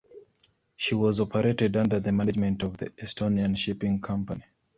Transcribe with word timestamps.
She 0.77 0.95
was 0.95 1.19
operated 1.21 1.77
under 1.77 1.99
the 1.99 2.11
management 2.11 2.63
of 2.63 2.75
the 2.75 2.87
Estonian 2.89 3.55
Shipping 3.55 4.01
Company. 4.01 4.43